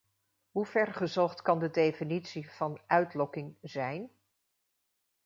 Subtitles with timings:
[0.53, 4.11] Hoever gezocht kan de definitie van "uitlokking” zijn?